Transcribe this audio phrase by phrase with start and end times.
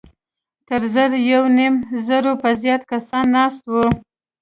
[0.67, 1.75] تر زر يونيم
[2.07, 3.85] زرو به زيات کسان ناست وو.